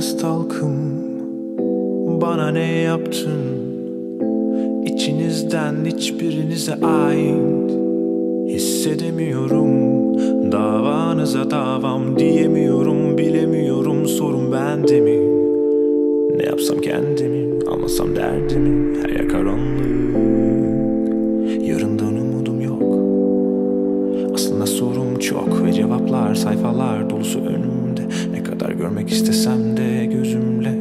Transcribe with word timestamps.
Everest 0.00 0.24
halkım 0.24 0.72
Bana 2.20 2.50
ne 2.50 2.66
yaptın? 2.66 3.40
İçinizden 4.86 5.74
hiçbirinize 5.84 6.74
ait 6.74 7.70
Hissedemiyorum. 8.48 9.70
Davanıza 10.52 11.50
davam 11.50 12.18
diyemiyorum 12.18 13.18
Bilemiyorum. 13.18 14.06
Sorun 14.06 14.52
bende 14.52 15.00
mi? 15.00 15.18
Ne 16.36 16.44
yapsam 16.44 16.78
kendimi 16.78 17.64
Anlasam 17.70 18.16
derdimi? 18.16 18.98
Her 19.02 19.08
yer 19.08 19.28
karanlık. 19.28 19.86
Yarından 21.68 22.14
umudum 22.14 22.60
yok. 22.60 22.82
Aslında 24.34 24.66
sorum 24.66 25.18
çok 25.18 25.64
ve 25.64 25.72
cevaplar 25.72 26.34
sayfalar 26.34 27.10
dolusu 27.10 27.38
önümde. 27.38 27.79
Ne 27.79 27.79
kadar 28.60 28.72
görmek 28.72 29.12
istesem 29.12 29.76
de 29.76 30.06
gözümle 30.06 30.79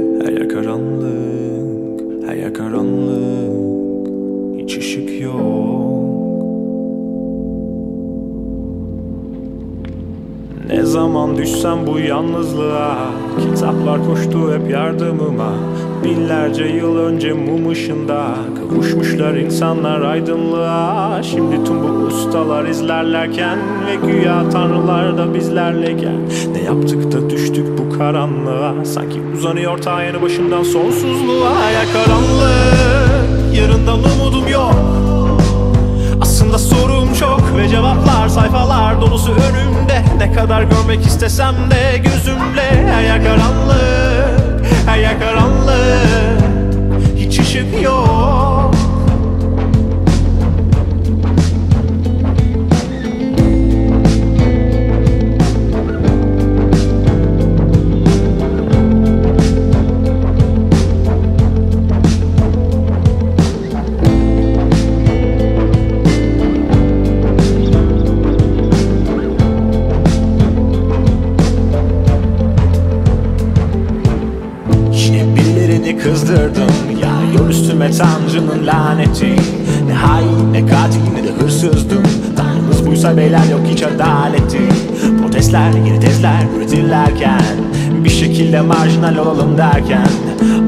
Ne 10.69 10.85
zaman 10.85 11.37
düşsem 11.37 11.87
bu 11.87 11.99
yalnızlığa? 11.99 12.97
Kitaplar 13.39 14.05
koştu 14.05 14.53
hep 14.53 14.71
yardımıma. 14.71 15.53
Binlerce 16.03 16.63
yıl 16.63 16.97
önce 16.97 17.33
mum 17.33 17.69
ışında 17.69 18.35
Kavuşmuşlar 18.59 19.33
insanlar 19.33 20.01
aydınlığa. 20.01 21.23
Şimdi 21.23 21.63
tüm 21.63 21.83
bu 21.83 21.87
ustalar 21.87 22.65
izlerlerken 22.65 23.57
Ve 23.87 24.11
güya 24.11 24.49
tanrılar 24.49 25.17
da 25.17 25.33
bizlerleyken. 25.33 26.17
Ne 26.51 26.61
yaptık 26.61 27.11
da 27.11 27.29
düştük 27.29 27.67
bu 27.77 27.97
karanlığa? 27.97 28.85
Sanki 28.85 29.21
uzanıyor 29.33 29.77
ta 29.77 30.03
yanı 30.03 30.21
başımdan 30.21 30.63
sonsuzluğa. 30.63 31.69
Ya 31.71 31.81
karanlık 31.93 33.57
yarından 33.57 33.99
umudum 33.99 34.47
yok. 34.47 34.75
Aslında 36.21 36.57
sorum 36.57 37.13
çok 37.19 37.57
ve 37.57 37.67
cevaplar 37.67 38.27
sayfalar 38.27 39.01
dolusu 39.01 39.31
önümde 39.31 39.98
Ne 40.19 40.33
kadar 40.33 40.63
görmek 40.63 41.05
istesem 41.05 41.55
de 41.71 41.97
gözümle 41.97 42.87
Her 42.87 43.03
yer 43.03 43.23
karanlık, 43.23 44.38
kızdırdım 76.03 76.99
Ya 77.01 77.39
yol 77.39 77.49
üstüme 77.49 77.91
tanrının 77.91 78.67
laneti. 78.67 79.35
Ne 79.87 79.93
hain 79.93 80.53
ne 80.53 80.65
katil 80.65 81.13
ne 81.13 81.23
de 81.23 81.31
hırsızdım. 81.31 82.03
Tanrımız 82.37 82.87
buysa 82.87 83.17
beyler 83.17 83.45
yok 83.51 83.61
hiç 83.67 83.83
adaleti. 83.83 84.61
Protestler 85.21 85.71
yeni 85.85 85.99
tezler 85.99 86.45
üretirlerken 86.57 87.41
Bir 88.03 88.09
şekilde 88.09 88.61
marjinal 88.61 89.17
olalım 89.17 89.57
derken 89.57 90.07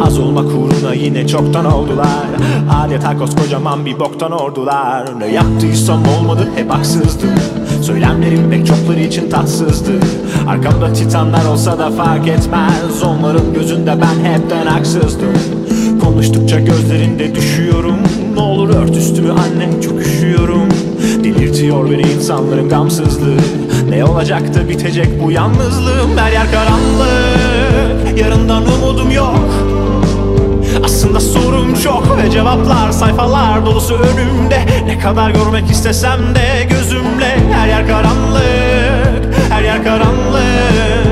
Az 0.02 0.20
olmak 0.20 0.46
uğruna 0.46 0.94
yine 0.94 1.28
çoktan 1.28 1.66
oldular. 1.66 2.26
Adeta 2.70 3.17
koskocaman 3.17 3.86
bir 3.86 4.00
boktan 4.00 4.32
ordular. 4.32 5.20
Ne 5.20 5.28
yaptıysam 5.28 6.04
olmadı 6.20 6.48
hep 6.55 6.72
haksızdım 6.72 7.30
Söylemlerim 7.81 8.49
pek 8.49 8.65
çokları 8.67 8.99
için 8.99 9.30
tatsızdı. 9.30 9.92
Arkamda 10.47 10.93
titanlar 10.93 11.45
olsa 11.45 11.80
da 11.80 11.92
fark 11.92 12.27
etmez. 12.27 13.03
Onların 13.05 13.53
gözünde 13.53 13.95
ben 14.02 14.31
hepten 14.31 14.65
haksızdım. 14.65 15.33
Konuştukça 16.02 16.59
gözlerinde 16.59 17.36
düşüyorum. 17.36 17.95
Ne 18.33 18.42
olur 18.42 18.69
ört 18.75 18.97
üstümü 18.97 19.31
anne 19.31 19.81
çok 19.81 20.02
üşüyorum. 20.02 20.69
Delirtiyor 21.23 21.92
beni 21.92 22.02
insanların 22.02 22.69
gamsızlığı. 22.69 23.37
Ne 23.89 24.05
olacak 24.05 24.55
da 24.55 24.69
bitecek 24.69 25.23
bu 25.23 25.31
yalnızlığım? 25.31 26.17
Her 26.17 26.31
yer 26.31 26.52
karanlık 26.52 26.80
çok 31.83 32.17
ve 32.17 32.31
cevaplar 32.31 32.92
sayfalar 32.92 33.65
dolusu 33.65 33.95
önümde. 33.95 34.65
Ne 34.86 34.99
kadar 34.99 35.31
görmek 35.31 35.71
istesem 35.71 36.36
de 36.36 36.67
gözümle. 36.69 37.37
Her 37.53 37.67
yer 37.67 37.87
karanlık, 37.87 39.36
her 39.49 39.64
yer 39.64 39.83
karanlık. 39.83 41.11